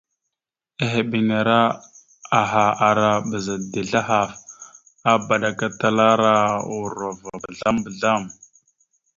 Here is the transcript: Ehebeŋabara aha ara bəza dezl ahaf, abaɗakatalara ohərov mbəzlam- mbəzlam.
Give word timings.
Ehebeŋabara 0.83 1.59
aha 2.39 2.65
ara 2.87 3.09
bəza 3.29 3.55
dezl 3.71 3.93
ahaf, 3.99 4.31
abaɗakatalara 5.11 6.35
ohərov 6.75 7.19
mbəzlam- 7.35 7.79
mbəzlam. 7.81 8.23